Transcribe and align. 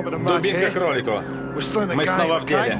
Дубинка 0.00 0.70
кролику. 0.70 1.22
Мы 1.94 2.04
снова 2.04 2.38
в 2.38 2.46
деле. 2.46 2.78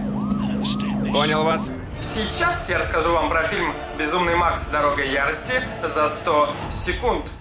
Понял 1.12 1.44
вас? 1.44 1.68
Сейчас 2.00 2.68
я 2.70 2.78
расскажу 2.78 3.12
вам 3.12 3.28
про 3.28 3.42
фильм 3.44 3.72
«Безумный 3.98 4.34
Макс. 4.34 4.66
Дорога 4.66 5.04
ярости» 5.04 5.62
за 5.84 6.08
100 6.08 6.48
секунд. 6.70 7.32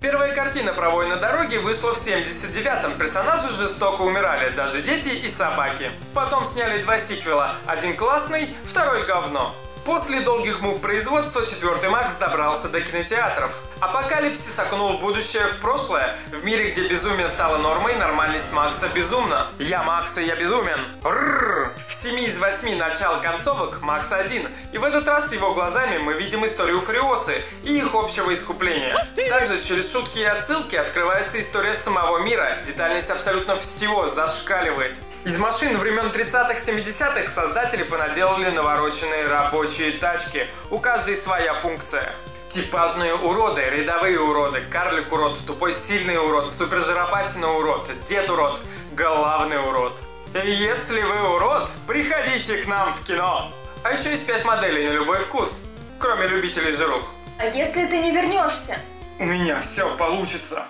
Первая 0.00 0.34
картина 0.34 0.72
про 0.72 0.90
войны 0.90 1.16
дороги 1.16 1.58
вышла 1.58 1.94
в 1.94 1.96
79-м. 1.96 2.98
Персонажи 2.98 3.52
жестоко 3.52 4.02
умирали, 4.02 4.50
даже 4.56 4.82
дети 4.82 5.10
и 5.10 5.28
собаки. 5.28 5.92
Потом 6.14 6.44
сняли 6.44 6.82
два 6.82 6.98
сиквела. 6.98 7.54
Один 7.66 7.96
классный, 7.96 8.56
второй 8.64 9.06
говно. 9.06 9.54
После 9.84 10.20
долгих 10.20 10.60
мук 10.60 10.80
производства 10.80 11.44
четвертый 11.44 11.90
Макс 11.90 12.14
добрался 12.14 12.68
до 12.68 12.80
кинотеатров. 12.80 13.52
Апокалипсис 13.80 14.56
окунул 14.60 14.98
будущее 14.98 15.48
в 15.48 15.56
прошлое. 15.56 16.14
В 16.30 16.44
мире, 16.44 16.70
где 16.70 16.86
безумие 16.86 17.26
стало 17.26 17.58
нормой, 17.58 17.96
нормальность 17.96 18.52
Макса 18.52 18.88
безумна. 18.88 19.48
Я 19.58 19.82
Макс, 19.82 20.16
и 20.18 20.22
я 20.22 20.36
безумен. 20.36 20.78
Рррр. 21.04 21.72
В 21.88 21.92
семи 21.92 22.26
из 22.26 22.38
восьми 22.38 22.76
начал 22.76 23.20
концовок 23.20 23.82
Макс 23.82 24.12
один. 24.12 24.46
И 24.70 24.78
в 24.78 24.84
этот 24.84 25.08
раз 25.08 25.32
его 25.32 25.52
глазами 25.52 25.98
мы 25.98 26.12
видим 26.12 26.44
историю 26.44 26.80
Фуриосы 26.80 27.42
и 27.64 27.78
их 27.78 27.92
общего 27.96 28.32
искупления. 28.32 29.08
Также 29.28 29.60
через 29.60 29.92
шутки 29.92 30.20
и 30.20 30.24
отсылки 30.24 30.76
открывается 30.76 31.40
история 31.40 31.74
самого 31.74 32.18
мира. 32.18 32.58
Детальность 32.64 33.10
абсолютно 33.10 33.56
всего 33.56 34.06
зашкаливает. 34.06 34.96
Из 35.24 35.38
машин 35.38 35.76
времен 35.78 36.06
30-70-х 36.06 37.28
создатели 37.28 37.84
понаделали 37.84 38.50
навороченные 38.50 39.28
рабочие 39.28 39.71
тачки. 40.00 40.46
У 40.70 40.78
каждой 40.78 41.16
своя 41.16 41.54
функция. 41.54 42.12
Типажные 42.48 43.14
уроды, 43.14 43.62
рядовые 43.62 44.20
уроды, 44.20 44.62
карлик 44.70 45.10
урод, 45.10 45.38
тупой 45.46 45.72
сильный 45.72 46.18
урод, 46.18 46.50
супержиропасина 46.50 47.50
урод, 47.52 47.90
дед 48.04 48.28
урод, 48.28 48.60
главный 48.92 49.58
урод. 49.58 49.98
Если 50.34 51.00
вы 51.00 51.34
урод, 51.34 51.70
приходите 51.86 52.58
к 52.58 52.66
нам 52.66 52.94
в 52.94 53.04
кино. 53.04 53.50
А 53.82 53.92
еще 53.92 54.10
есть 54.10 54.26
5 54.26 54.44
моделей 54.44 54.88
на 54.88 54.92
любой 54.92 55.20
вкус, 55.20 55.62
кроме 55.98 56.26
любителей 56.26 56.72
жирух. 56.72 57.10
А 57.38 57.46
если 57.46 57.86
ты 57.86 57.98
не 57.98 58.10
вернешься? 58.10 58.76
У 59.18 59.24
меня 59.24 59.60
все 59.60 59.88
получится. 59.96 60.66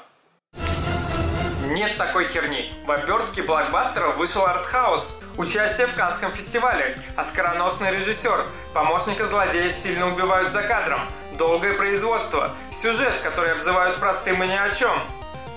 Нет 1.72 1.96
такой 1.96 2.26
херни. 2.26 2.70
В 2.84 2.90
обертке 2.90 3.42
блокбастера 3.42 4.08
вышел 4.08 4.44
артхаус. 4.44 5.18
Участие 5.38 5.86
в 5.86 5.94
Канском 5.94 6.30
фестивале. 6.30 6.98
Оскароносный 7.16 7.90
режиссер. 7.92 8.44
Помощника 8.74 9.24
злодея 9.24 9.70
стильно 9.70 10.12
убивают 10.12 10.52
за 10.52 10.64
кадром. 10.64 11.00
Долгое 11.38 11.72
производство. 11.72 12.50
Сюжет, 12.70 13.18
который 13.22 13.52
обзывают 13.52 13.96
простым 13.96 14.42
и 14.42 14.48
ни 14.48 14.54
о 14.54 14.68
чем. 14.68 14.92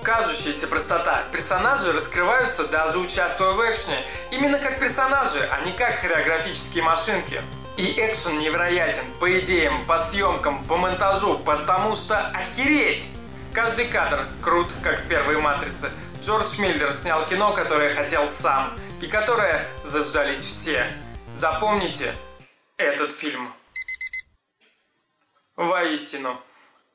Кажущаяся 0.04 0.68
простота. 0.68 1.24
Персонажи 1.34 1.92
раскрываются 1.92 2.66
даже 2.66 2.98
участвуя 3.00 3.52
в 3.52 3.60
экшне. 3.70 3.98
Именно 4.32 4.58
как 4.60 4.80
персонажи, 4.80 5.46
а 5.52 5.66
не 5.66 5.74
как 5.74 5.96
хореографические 5.96 6.86
машинки. 6.86 7.42
И 7.76 7.92
экшен 7.98 8.40
невероятен 8.40 9.04
по 9.20 9.38
идеям, 9.42 9.84
по 9.86 10.00
съемкам, 10.00 10.64
по 10.64 10.78
монтажу, 10.78 11.40
потому 11.40 11.94
что 11.98 12.28
охереть! 12.28 13.10
Каждый 13.56 13.86
кадр 13.86 14.26
крут, 14.42 14.74
как 14.84 15.00
в 15.00 15.08
первой 15.08 15.38
«Матрице». 15.38 15.90
Джордж 16.22 16.60
Миллер 16.60 16.92
снял 16.94 17.26
кино, 17.26 17.54
которое 17.54 17.94
хотел 17.94 18.28
сам, 18.28 18.74
и 19.02 19.08
которое 19.08 19.68
заждались 19.84 20.44
все. 20.44 20.92
Запомните 21.34 22.16
этот 22.78 23.12
фильм. 23.12 23.54
Воистину, 25.56 26.42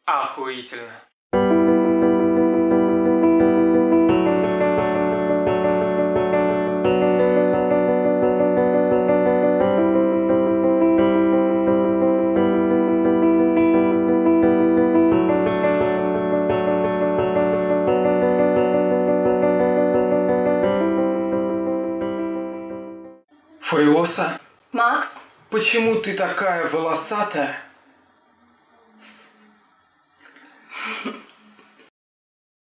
охуительно. 0.05 0.93
Фуриоса, 23.71 24.41
Макс? 24.73 25.29
почему 25.49 26.01
ты 26.01 26.15
такая 26.15 26.69
волосатая? 26.69 27.57